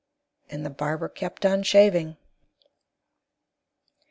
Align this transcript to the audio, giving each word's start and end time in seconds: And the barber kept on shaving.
And 0.49 0.65
the 0.65 0.71
barber 0.71 1.07
kept 1.07 1.45
on 1.45 1.61
shaving. 1.61 2.17